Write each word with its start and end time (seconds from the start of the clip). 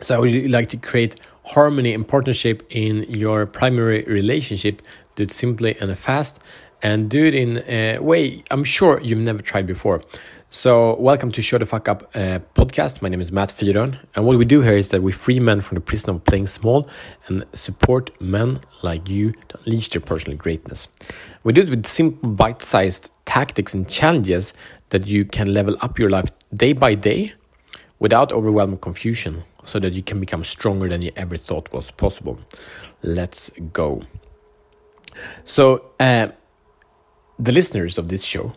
So, 0.00 0.20
would 0.20 0.32
you 0.32 0.48
like 0.48 0.68
to 0.70 0.76
create 0.76 1.20
harmony 1.44 1.94
and 1.94 2.06
partnership 2.06 2.64
in 2.68 3.04
your 3.04 3.46
primary 3.46 4.02
relationship? 4.02 4.82
Do 5.14 5.22
it 5.22 5.32
simply 5.32 5.76
and 5.78 5.96
fast, 5.96 6.40
and 6.82 7.08
do 7.08 7.24
it 7.24 7.34
in 7.34 7.62
a 7.68 7.98
way 8.00 8.42
I'm 8.50 8.64
sure 8.64 9.00
you've 9.00 9.20
never 9.20 9.40
tried 9.40 9.68
before. 9.68 10.02
So, 10.50 10.96
welcome 10.96 11.30
to 11.30 11.40
Show 11.40 11.58
the 11.58 11.66
Fuck 11.66 11.88
Up 11.88 12.10
uh, 12.12 12.40
podcast. 12.56 13.02
My 13.02 13.08
name 13.08 13.20
is 13.20 13.30
Matt 13.30 13.50
Fyron, 13.56 14.00
and 14.16 14.26
what 14.26 14.36
we 14.36 14.44
do 14.44 14.62
here 14.62 14.76
is 14.76 14.88
that 14.88 15.00
we 15.00 15.12
free 15.12 15.38
men 15.38 15.60
from 15.60 15.76
the 15.76 15.80
prison 15.80 16.10
of 16.10 16.24
playing 16.24 16.48
small 16.48 16.90
and 17.28 17.44
support 17.54 18.10
men 18.20 18.58
like 18.82 19.08
you 19.08 19.30
to 19.48 19.58
unleash 19.64 19.90
their 19.90 20.00
personal 20.00 20.36
greatness. 20.36 20.88
We 21.44 21.52
do 21.52 21.62
it 21.62 21.70
with 21.70 21.86
simple, 21.86 22.30
bite 22.30 22.62
sized 22.62 23.12
tactics 23.26 23.72
and 23.72 23.88
challenges 23.88 24.54
that 24.90 25.06
you 25.06 25.24
can 25.24 25.54
level 25.54 25.76
up 25.80 26.00
your 26.00 26.10
life 26.10 26.30
day 26.52 26.72
by 26.72 26.96
day 26.96 27.34
without 28.00 28.32
overwhelming 28.32 28.78
confusion 28.78 29.44
so 29.64 29.78
that 29.80 29.92
you 29.92 30.02
can 30.02 30.20
become 30.20 30.44
stronger 30.44 30.88
than 30.88 31.02
you 31.02 31.12
ever 31.16 31.36
thought 31.36 31.72
was 31.72 31.90
possible. 31.90 32.38
Let's 33.02 33.50
go. 33.72 34.02
So, 35.44 35.90
uh, 36.00 36.28
the 37.38 37.52
listeners 37.52 37.98
of 37.98 38.08
this 38.08 38.24
show 38.24 38.52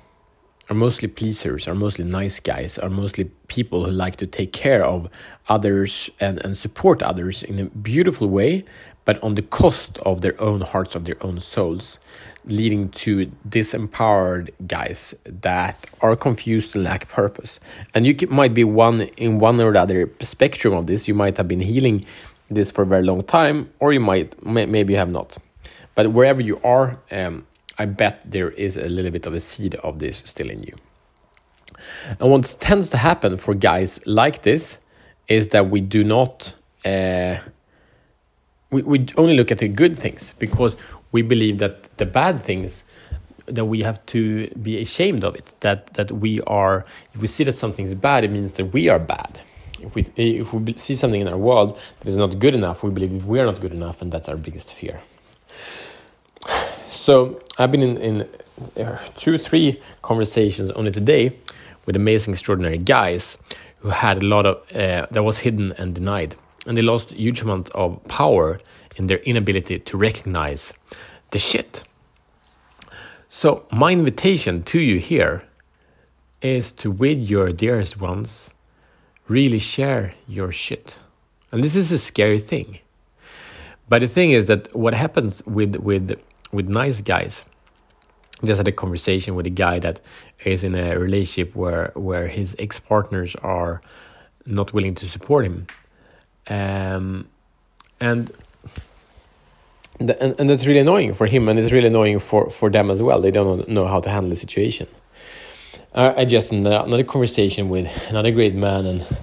are 0.69 0.75
mostly 0.75 1.07
pleasers, 1.07 1.67
are 1.67 1.75
mostly 1.75 2.03
nice 2.05 2.39
guys, 2.39 2.77
are 2.77 2.89
mostly 2.89 3.25
people 3.47 3.85
who 3.85 3.91
like 3.91 4.17
to 4.17 4.27
take 4.27 4.53
care 4.53 4.83
of 4.83 5.07
others 5.47 6.09
and, 6.19 6.43
and 6.43 6.57
support 6.57 7.01
others 7.01 7.43
in 7.43 7.59
a 7.59 7.65
beautiful 7.65 8.27
way, 8.27 8.65
but 9.07 9.23
on 9.23 9.35
the 9.35 9.41
cost 9.41 9.97
of 9.99 10.19
their 10.19 10.35
own 10.41 10.59
hearts, 10.59 10.93
of 10.93 11.05
their 11.05 11.15
own 11.21 11.39
souls, 11.39 11.97
leading 12.43 12.89
to 12.89 13.31
disempowered 13.47 14.49
guys 14.67 15.15
that 15.23 15.87
are 16.01 16.13
confused 16.17 16.75
and 16.75 16.83
lack 16.83 17.07
purpose. 17.07 17.61
And 17.93 18.05
you 18.05 18.27
might 18.27 18.53
be 18.53 18.65
one 18.65 19.03
in 19.15 19.39
one 19.39 19.61
or 19.61 19.71
the 19.71 19.81
other 19.81 20.11
spectrum 20.19 20.73
of 20.73 20.87
this. 20.87 21.07
You 21.07 21.13
might 21.13 21.37
have 21.37 21.47
been 21.47 21.61
healing 21.61 22.03
this 22.49 22.69
for 22.69 22.81
a 22.81 22.85
very 22.85 23.03
long 23.03 23.23
time, 23.23 23.69
or 23.79 23.93
you 23.93 24.01
might 24.01 24.45
maybe 24.45 24.91
you 24.91 24.99
have 24.99 25.09
not. 25.09 25.37
But 25.95 26.11
wherever 26.11 26.41
you 26.41 26.59
are, 26.65 26.99
um, 27.09 27.47
I 27.79 27.85
bet 27.85 28.19
there 28.25 28.51
is 28.51 28.75
a 28.75 28.89
little 28.89 29.11
bit 29.11 29.25
of 29.25 29.33
a 29.33 29.39
seed 29.39 29.75
of 29.75 29.99
this 29.99 30.21
still 30.25 30.49
in 30.49 30.63
you. 30.63 30.75
And 32.19 32.29
what 32.29 32.57
tends 32.59 32.89
to 32.89 32.97
happen 32.97 33.37
for 33.37 33.53
guys 33.53 34.01
like 34.05 34.41
this 34.41 34.79
is 35.29 35.47
that 35.49 35.69
we 35.69 35.79
do 35.79 36.03
not, 36.03 36.55
uh, 36.83 37.37
we, 38.77 38.97
we 38.97 39.05
only 39.17 39.35
look 39.35 39.51
at 39.51 39.59
the 39.59 39.67
good 39.67 39.97
things 39.97 40.33
because 40.39 40.75
we 41.11 41.21
believe 41.21 41.57
that 41.59 41.97
the 41.97 42.05
bad 42.05 42.39
things 42.39 42.83
that 43.45 43.65
we 43.65 43.81
have 43.81 44.05
to 44.07 44.47
be 44.61 44.81
ashamed 44.81 45.23
of 45.23 45.35
it. 45.35 45.47
That 45.61 45.93
that 45.93 46.11
we 46.11 46.41
are 46.41 46.85
if 47.13 47.21
we 47.21 47.27
see 47.27 47.43
that 47.45 47.55
something 47.55 47.85
is 47.85 47.95
bad 47.95 48.23
it 48.23 48.31
means 48.31 48.53
that 48.53 48.65
we 48.65 48.89
are 48.89 48.99
bad. 48.99 49.39
If 49.79 49.95
we 49.95 50.01
if 50.15 50.53
we 50.53 50.73
see 50.73 50.95
something 50.95 51.21
in 51.21 51.27
our 51.27 51.37
world 51.37 51.79
that 51.99 52.07
is 52.07 52.17
not 52.17 52.39
good 52.39 52.55
enough 52.55 52.83
we 52.83 52.89
believe 52.89 53.25
we 53.25 53.39
are 53.39 53.45
not 53.45 53.59
good 53.61 53.71
enough 53.71 54.01
and 54.01 54.11
that's 54.11 54.29
our 54.29 54.37
biggest 54.37 54.73
fear. 54.73 55.01
So 56.89 57.41
I've 57.57 57.71
been 57.71 57.83
in, 57.83 57.97
in 57.97 58.29
uh, 58.85 58.97
two, 59.15 59.37
three 59.37 59.81
conversations 60.01 60.71
only 60.71 60.91
today 60.91 61.37
with 61.85 61.95
amazing, 61.95 62.33
extraordinary 62.33 62.77
guys 62.77 63.37
who 63.79 63.89
had 63.89 64.23
a 64.23 64.25
lot 64.25 64.45
of 64.45 64.57
uh, 64.75 65.05
that 65.11 65.23
was 65.23 65.39
hidden 65.39 65.71
and 65.77 65.93
denied, 65.95 66.35
and 66.67 66.77
they 66.77 66.81
lost 66.81 67.11
huge 67.11 67.41
amount 67.41 67.69
of 67.71 68.03
power 68.05 68.59
in 68.97 69.07
their 69.07 69.19
inability 69.19 69.79
to 69.79 69.97
recognize 69.97 70.73
the 71.31 71.39
shit. 71.39 71.83
So 73.29 73.65
my 73.71 73.91
invitation 73.91 74.63
to 74.63 74.79
you 74.79 74.99
here 74.99 75.43
is 76.41 76.71
to, 76.73 76.91
with 76.91 77.19
your 77.19 77.51
dearest 77.51 77.99
ones, 77.99 78.51
really 79.27 79.59
share 79.59 80.13
your 80.27 80.51
shit. 80.51 80.99
And 81.51 81.63
this 81.63 81.75
is 81.75 81.91
a 81.91 81.97
scary 81.97 82.39
thing. 82.39 82.79
But 83.89 83.99
the 83.99 84.07
thing 84.07 84.31
is 84.31 84.47
that 84.47 84.75
what 84.75 84.93
happens 84.93 85.41
with 85.45 85.77
with 85.77 86.19
with 86.51 86.67
nice 86.67 87.01
guys. 87.01 87.45
Just 88.43 88.57
had 88.57 88.67
a 88.67 88.71
conversation 88.71 89.33
with 89.33 89.47
a 89.47 89.51
guy 89.51 89.79
that 89.79 90.01
is 90.45 90.63
in 90.63 90.75
a 90.75 90.99
relationship 90.99 91.55
where 91.55 91.91
where 91.95 92.27
his 92.27 92.55
ex 92.59 92.79
partners 92.79 93.35
are 93.41 93.81
not 94.45 94.73
willing 94.73 94.95
to 94.95 95.07
support 95.07 95.45
him, 95.45 95.67
um, 96.49 97.27
and, 97.99 98.31
and 99.99 100.11
and 100.11 100.49
that's 100.49 100.65
really 100.65 100.79
annoying 100.79 101.13
for 101.13 101.27
him, 101.27 101.49
and 101.49 101.59
it's 101.59 101.71
really 101.71 101.87
annoying 101.87 102.19
for 102.19 102.49
for 102.49 102.69
them 102.69 102.89
as 102.89 103.01
well. 103.01 103.21
They 103.21 103.31
don't 103.31 103.67
know 103.67 103.87
how 103.87 103.99
to 103.99 104.09
handle 104.09 104.29
the 104.29 104.35
situation. 104.35 104.87
Uh, 105.93 106.13
I 106.15 106.25
just 106.25 106.51
another 106.51 107.03
conversation 107.03 107.69
with 107.69 107.89
another 108.09 108.31
great 108.31 108.53
man, 108.53 108.85
and 108.85 109.17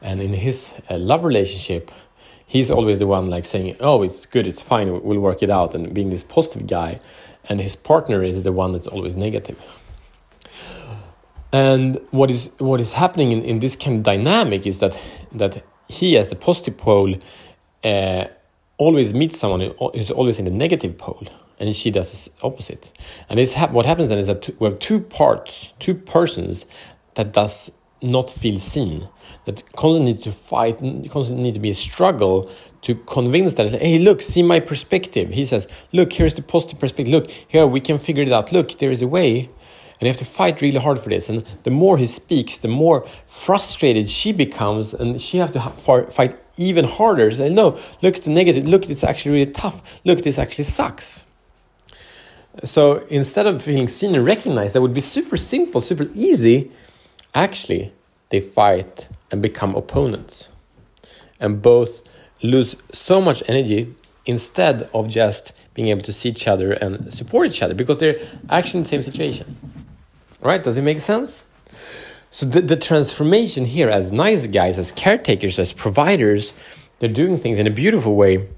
and 0.00 0.20
in 0.20 0.32
his 0.32 0.72
uh, 0.90 0.96
love 0.96 1.24
relationship, 1.24 1.90
he's 2.46 2.70
always 2.70 2.98
the 2.98 3.06
one 3.06 3.26
like 3.26 3.44
saying, 3.44 3.76
"Oh, 3.80 4.02
it's 4.02 4.26
good, 4.26 4.46
it's 4.46 4.62
fine, 4.62 5.02
we'll 5.02 5.20
work 5.20 5.42
it 5.42 5.50
out," 5.50 5.74
and 5.74 5.92
being 5.92 6.10
this 6.10 6.24
positive 6.24 6.66
guy, 6.66 7.00
and 7.48 7.60
his 7.60 7.76
partner 7.76 8.22
is 8.22 8.42
the 8.42 8.52
one 8.52 8.72
that's 8.72 8.86
always 8.86 9.16
negative. 9.16 9.58
And 11.52 12.00
what 12.10 12.30
is 12.30 12.50
what 12.58 12.80
is 12.80 12.94
happening 12.94 13.30
in, 13.30 13.42
in 13.42 13.60
this 13.60 13.76
kind 13.76 13.98
of 13.98 14.02
dynamic 14.02 14.66
is 14.66 14.78
that 14.78 14.98
that 15.32 15.62
he, 15.88 16.16
as 16.16 16.30
the 16.30 16.36
positive 16.36 16.76
pole, 16.76 17.16
uh, 17.82 18.24
always 18.78 19.14
meets 19.14 19.38
someone 19.38 19.72
who's 19.94 20.10
always 20.10 20.38
in 20.38 20.44
the 20.44 20.50
negative 20.50 20.98
pole, 20.98 21.26
and 21.58 21.74
she 21.74 21.90
does 21.90 22.10
the 22.12 22.46
opposite. 22.46 22.92
And 23.28 23.38
it's 23.38 23.54
ha 23.54 23.68
what 23.68 23.86
happens 23.86 24.08
then 24.08 24.18
is 24.18 24.26
that 24.26 24.50
we 24.60 24.68
have 24.68 24.78
two 24.78 25.00
parts, 25.00 25.72
two 25.78 25.94
persons 25.94 26.66
that 27.14 27.32
does 27.32 27.70
not 28.02 28.30
feel 28.30 28.58
seen 28.58 29.08
that 29.46 29.62
constantly 29.72 30.12
need 30.12 30.22
to 30.22 30.32
fight, 30.32 30.78
constantly 31.10 31.42
need 31.42 31.54
to 31.54 31.60
be 31.60 31.70
a 31.70 31.74
struggle 31.74 32.50
to 32.82 32.94
convince 32.94 33.54
that, 33.54 33.70
hey, 33.70 33.98
look, 33.98 34.20
see 34.20 34.42
my 34.42 34.60
perspective. 34.60 35.30
He 35.30 35.44
says, 35.44 35.66
look, 35.92 36.12
here's 36.12 36.34
the 36.34 36.42
positive 36.42 36.78
perspective. 36.78 37.08
Look, 37.08 37.30
here 37.30 37.66
we 37.66 37.80
can 37.80 37.98
figure 37.98 38.22
it 38.22 38.32
out. 38.32 38.52
Look, 38.52 38.78
there 38.78 38.90
is 38.90 39.00
a 39.00 39.08
way. 39.08 39.48
You 40.04 40.10
have 40.10 40.16
to 40.18 40.24
fight 40.24 40.60
really 40.60 40.78
hard 40.78 40.98
for 40.98 41.08
this. 41.08 41.28
And 41.28 41.44
the 41.62 41.70
more 41.70 41.98
he 41.98 42.06
speaks, 42.06 42.58
the 42.58 42.68
more 42.68 43.06
frustrated 43.26 44.08
she 44.08 44.32
becomes, 44.32 44.92
and 44.92 45.20
she 45.20 45.38
has 45.38 45.50
to 45.52 45.60
fight 45.60 46.40
even 46.56 46.84
harder. 46.84 47.30
Say, 47.30 47.48
no, 47.48 47.78
look 48.02 48.16
at 48.16 48.22
the 48.22 48.30
negative. 48.30 48.66
Look, 48.66 48.88
it's 48.90 49.04
actually 49.04 49.32
really 49.32 49.52
tough. 49.52 49.82
Look, 50.04 50.22
this 50.22 50.38
actually 50.38 50.64
sucks. 50.64 51.24
So 52.62 52.98
instead 53.08 53.46
of 53.46 53.62
feeling 53.62 53.88
seen 53.88 54.14
and 54.14 54.24
recognized, 54.24 54.74
that 54.74 54.80
would 54.80 54.94
be 54.94 55.00
super 55.00 55.36
simple, 55.36 55.80
super 55.80 56.08
easy. 56.14 56.70
Actually, 57.34 57.92
they 58.28 58.40
fight 58.40 59.08
and 59.30 59.42
become 59.42 59.74
opponents. 59.74 60.50
And 61.40 61.60
both 61.60 62.02
lose 62.42 62.76
so 62.92 63.20
much 63.20 63.42
energy 63.48 63.94
instead 64.26 64.88
of 64.94 65.08
just 65.08 65.52
being 65.74 65.88
able 65.88 66.02
to 66.02 66.12
see 66.12 66.28
each 66.28 66.46
other 66.46 66.72
and 66.72 67.12
support 67.12 67.48
each 67.48 67.62
other 67.62 67.74
because 67.74 67.98
they're 67.98 68.18
actually 68.48 68.78
in 68.78 68.82
the 68.84 68.88
same 68.88 69.02
situation. 69.02 69.83
Right? 70.44 70.62
Does 70.62 70.78
it 70.78 70.82
make 70.82 71.00
sense? 71.00 71.44
So 72.30 72.46
the, 72.46 72.60
the 72.60 72.76
transformation 72.76 73.64
here 73.64 73.88
as 73.88 74.12
nice 74.12 74.46
guys, 74.46 74.78
as 74.78 74.92
caretakers, 74.92 75.58
as 75.58 75.72
providers, 75.72 76.52
they're 76.98 77.08
doing 77.08 77.38
things 77.38 77.58
in 77.58 77.66
a 77.66 77.70
beautiful 77.70 78.14
way. 78.14 78.48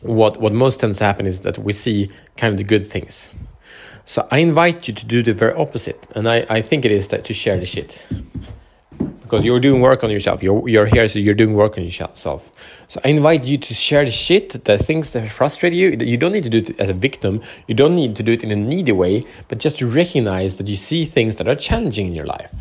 What 0.00 0.40
what 0.40 0.52
most 0.52 0.80
tends 0.80 0.98
to 0.98 1.04
happen 1.04 1.26
is 1.26 1.42
that 1.42 1.58
we 1.58 1.72
see 1.72 2.10
kind 2.36 2.52
of 2.52 2.58
the 2.58 2.64
good 2.64 2.86
things. 2.86 3.28
So 4.04 4.26
I 4.30 4.38
invite 4.38 4.88
you 4.88 4.94
to 4.94 5.06
do 5.06 5.22
the 5.22 5.32
very 5.32 5.54
opposite. 5.54 6.04
And 6.16 6.28
I, 6.28 6.46
I 6.50 6.60
think 6.60 6.84
it 6.84 6.90
is 6.90 7.08
that 7.08 7.24
to 7.26 7.34
share 7.34 7.58
the 7.58 7.66
shit 7.66 8.04
because 9.32 9.46
you're 9.46 9.60
doing 9.60 9.80
work 9.80 10.04
on 10.04 10.10
yourself. 10.10 10.42
You're, 10.42 10.68
you're 10.68 10.84
here, 10.84 11.08
so 11.08 11.18
you're 11.18 11.32
doing 11.32 11.54
work 11.54 11.78
on 11.78 11.84
yourself. 11.84 12.18
So 12.88 13.00
I 13.02 13.08
invite 13.08 13.44
you 13.44 13.56
to 13.56 13.72
share 13.72 14.04
the 14.04 14.10
shit, 14.10 14.50
the 14.64 14.76
things 14.76 15.12
that 15.12 15.32
frustrate 15.32 15.72
you. 15.72 15.96
You 15.98 16.18
don't 16.18 16.32
need 16.32 16.42
to 16.42 16.50
do 16.50 16.58
it 16.58 16.78
as 16.78 16.90
a 16.90 16.92
victim. 16.92 17.40
You 17.66 17.74
don't 17.74 17.96
need 17.96 18.14
to 18.16 18.22
do 18.22 18.32
it 18.32 18.44
in 18.44 18.50
a 18.50 18.56
needy 18.56 18.92
way, 18.92 19.24
but 19.48 19.56
just 19.56 19.78
to 19.78 19.86
recognize 19.86 20.58
that 20.58 20.68
you 20.68 20.76
see 20.76 21.06
things 21.06 21.36
that 21.36 21.48
are 21.48 21.54
challenging 21.54 22.08
in 22.08 22.12
your 22.12 22.26
life. 22.26 22.54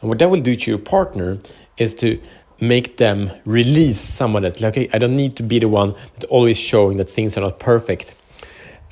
And 0.00 0.08
what 0.08 0.20
that 0.20 0.30
will 0.30 0.40
do 0.40 0.54
to 0.54 0.70
your 0.70 0.78
partner 0.78 1.40
is 1.78 1.96
to 1.96 2.20
make 2.60 2.98
them 2.98 3.32
release 3.44 3.98
someone 4.00 4.42
that, 4.42 4.60
like, 4.60 4.76
okay, 4.78 4.88
I 4.92 4.98
don't 4.98 5.16
need 5.16 5.34
to 5.38 5.42
be 5.42 5.58
the 5.58 5.68
one 5.68 5.96
that's 6.14 6.26
always 6.26 6.58
showing 6.58 6.98
that 6.98 7.10
things 7.10 7.36
are 7.36 7.40
not 7.40 7.58
perfect. 7.58 8.14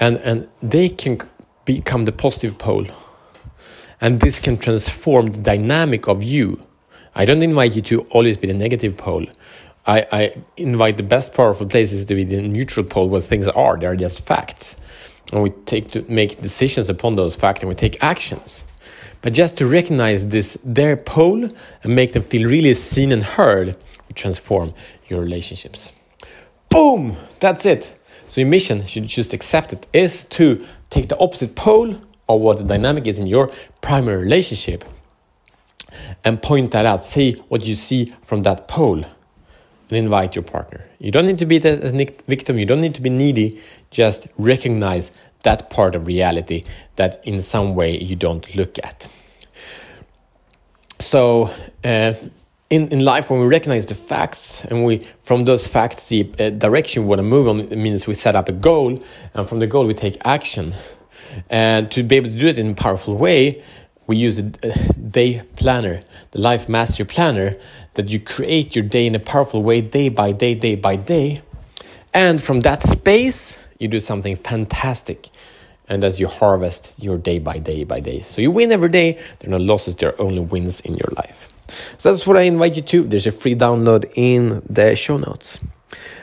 And, 0.01 0.17
and 0.17 0.49
they 0.61 0.89
can 0.89 1.21
become 1.65 2.05
the 2.05 2.11
positive 2.11 2.59
pole. 2.59 2.89
And 4.01 4.19
this 4.19 4.41
can 4.41 4.59
transform 4.59 5.29
the 5.29 5.39
dynamic 5.39 6.09
of 6.09 6.25
you 6.25 6.67
I 7.19 7.25
don't 7.25 7.43
invite 7.43 7.75
you 7.75 7.81
to 7.83 8.03
always 8.11 8.37
be 8.37 8.47
the 8.47 8.53
negative 8.53 8.99
pole. 8.99 9.25
I, 9.87 10.07
I 10.13 10.37
invite 10.59 10.99
the 10.99 11.03
best 11.03 11.33
powerful 11.33 11.67
places 11.67 12.05
to 12.05 12.15
be 12.15 12.25
the 12.25 12.43
neutral 12.43 12.85
pole 12.85 13.09
where 13.09 13.23
things 13.23 13.49
are. 13.49 13.79
They 13.79 13.87
are 13.87 13.97
just 13.97 14.21
facts. 14.27 14.77
And 15.33 15.43
we 15.43 15.49
take 15.65 15.91
to 15.93 16.05
make 16.11 16.43
decisions 16.43 16.91
upon 16.91 17.17
those 17.17 17.35
facts 17.35 17.61
and 17.63 17.71
we 17.71 17.75
take 17.75 18.03
actions. 18.03 18.65
But 19.23 19.33
just 19.33 19.57
to 19.57 19.67
recognize 19.67 20.29
this 20.29 20.59
their 20.63 20.95
pole 20.95 21.49
and 21.83 21.97
make 21.97 22.13
them 22.13 22.23
feel 22.23 22.47
really 22.47 22.75
seen 22.75 23.13
and 23.13 23.25
heard 23.25 23.69
will 23.69 24.15
transform 24.15 24.75
your 25.09 25.23
relationships. 25.23 25.93
Boom! 26.69 27.17
That's 27.41 27.65
it. 27.65 27.99
So 28.29 28.43
your 28.43 28.51
mission, 28.51 28.85
should 28.87 29.09
to 29.09 29.37
accept 29.37 29.73
it, 29.73 29.87
is 29.95 30.25
to 30.25 30.67
take 30.91 31.09
the 31.09 31.19
opposite 31.19 31.55
pole 31.55 31.97
of 32.29 32.41
what 32.43 32.59
the 32.59 32.65
dynamic 32.65 33.07
is 33.07 33.19
in 33.19 33.27
your 33.27 33.51
primary 33.81 34.23
relationship 34.23 34.85
and 36.27 36.43
point 36.43 36.73
that 36.73 36.85
out. 36.85 37.05
Say 37.05 37.33
what 37.49 37.65
you 37.65 37.75
see 37.75 38.13
from 38.23 38.43
that 38.43 38.69
pole 38.69 39.05
and 39.89 39.97
invite 39.97 40.35
your 40.35 40.43
partner. 40.43 40.85
You 40.99 41.13
don't 41.13 41.25
need 41.25 41.39
to 41.39 41.47
be 41.47 41.59
the 41.59 41.77
victim, 42.27 42.59
you 42.59 42.67
don't 42.67 42.81
need 42.81 42.97
to 42.97 43.01
be 43.01 43.09
needy, 43.09 43.63
just 43.91 44.27
recognize 44.37 45.13
that 45.45 45.71
part 45.71 45.95
of 45.95 46.07
reality 46.07 46.65
that 46.97 47.23
in 47.25 47.41
some 47.41 47.77
way 47.77 47.97
you 47.97 48.17
don't 48.17 48.55
look 48.57 48.79
at. 48.83 49.07
So, 50.99 51.55
uh, 51.85 52.15
in, 52.69 52.89
in 52.89 53.05
life, 53.05 53.31
when 53.31 53.39
we 53.39 53.47
recognize 53.47 53.87
the 53.87 53.95
facts 53.95 54.65
and 54.65 54.85
we, 54.85 55.07
from 55.23 55.45
those 55.45 55.69
facts, 55.69 56.03
see 56.03 56.33
a 56.41 56.51
direction 56.51 57.05
we 57.05 57.11
want 57.11 57.21
to 57.21 57.23
move 57.23 57.47
on, 57.47 57.61
it 57.61 57.77
means 57.77 58.09
we 58.09 58.15
set 58.15 58.35
up 58.35 58.49
a 58.49 58.53
goal, 58.53 59.01
and 59.35 59.49
from 59.49 59.61
the 59.61 59.69
goal, 59.69 59.87
we 59.87 59.95
take 59.95 60.17
action. 60.25 60.75
And 61.49 61.89
to 61.93 62.03
be 62.03 62.17
able 62.17 62.31
to 62.31 62.37
do 62.37 62.49
it 62.49 62.59
in 62.59 62.71
a 62.71 62.75
powerful 62.75 63.15
way, 63.15 63.63
we 64.07 64.17
use 64.17 64.39
a 64.39 64.43
day 64.43 65.43
planner, 65.57 66.03
the 66.31 66.41
life 66.41 66.69
master 66.69 67.05
planner, 67.05 67.57
that 67.95 68.09
you 68.09 68.21
create 68.21 68.77
your 68.77 68.85
day 68.85 69.07
in 69.07 69.15
a 69.15 69.19
powerful 69.19 69.63
way, 69.63 69.81
day 69.81 70.09
by 70.09 70.33
day, 70.33 70.55
day 70.55 70.77
by 70.77 70.97
day. 70.97 71.43
And 72.15 72.43
from 72.43 72.61
that 72.61 72.83
space, 72.83 73.63
you 73.79 73.89
do 73.89 74.01
something 74.01 74.37
fantastic. 74.37 75.29
And 75.89 76.03
as 76.03 76.19
you 76.19 76.29
harvest 76.29 76.93
your 76.99 77.19
day 77.19 77.39
by 77.39 77.59
day 77.59 77.85
by 77.85 78.01
day. 78.01 78.21
So 78.23 78.41
you 78.41 78.51
win 78.51 78.73
every 78.73 78.89
day. 78.89 79.19
There 79.39 79.49
are 79.49 79.59
no 79.59 79.65
losses, 79.65 79.97
there 79.97 80.11
are 80.11 80.21
only 80.21 80.41
wins 80.41 80.81
in 80.81 80.95
your 80.95 81.13
life. 81.17 81.49
So 81.99 82.13
that's 82.13 82.27
what 82.27 82.37
I 82.37 82.43
invite 82.43 82.77
you 82.77 82.83
to. 82.83 83.05
There's 83.05 83.27
a 83.27 83.33
free 83.33 83.55
download 83.55 84.11
in 84.15 84.63
the 84.69 84.95
show 84.97 85.19
notes. 85.19 85.61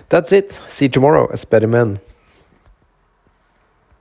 That's 0.10 0.32
it. 0.32 0.52
See 0.70 0.86
you 0.86 0.90
tomorrow 0.90 1.30
as 1.32 1.46
better 1.46 1.68
men. 1.68 2.00